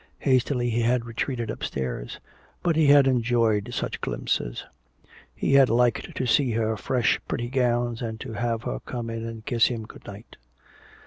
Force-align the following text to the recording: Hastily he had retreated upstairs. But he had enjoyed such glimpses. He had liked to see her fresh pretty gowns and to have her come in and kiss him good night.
Hastily 0.21 0.71
he 0.71 0.81
had 0.81 1.05
retreated 1.05 1.51
upstairs. 1.51 2.19
But 2.63 2.75
he 2.75 2.87
had 2.87 3.05
enjoyed 3.05 3.69
such 3.71 4.01
glimpses. 4.01 4.65
He 5.35 5.53
had 5.53 5.69
liked 5.69 6.15
to 6.17 6.25
see 6.25 6.49
her 6.53 6.75
fresh 6.75 7.19
pretty 7.27 7.49
gowns 7.49 8.01
and 8.01 8.19
to 8.21 8.33
have 8.33 8.63
her 8.63 8.79
come 8.79 9.11
in 9.11 9.23
and 9.23 9.45
kiss 9.45 9.67
him 9.67 9.83
good 9.83 10.07
night. 10.07 10.37